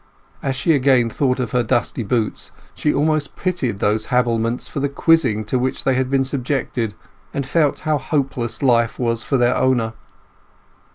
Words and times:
As 0.41 0.55
she 0.55 0.73
again 0.73 1.11
thought 1.11 1.39
of 1.39 1.51
her 1.51 1.61
dusty 1.61 2.01
boots 2.01 2.51
she 2.73 2.91
almost 2.91 3.35
pitied 3.35 3.77
those 3.77 4.07
habiliments 4.07 4.67
for 4.67 4.79
the 4.79 4.89
quizzing 4.89 5.45
to 5.45 5.59
which 5.59 5.83
they 5.83 5.93
had 5.93 6.09
been 6.09 6.23
subjected, 6.23 6.95
and 7.35 7.45
felt 7.45 7.81
how 7.81 7.99
hopeless 7.99 8.63
life 8.63 8.97
was 8.97 9.21
for 9.21 9.37
their 9.37 9.55
owner. 9.55 9.93